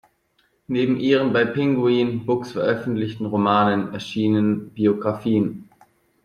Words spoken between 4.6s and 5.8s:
Biographien.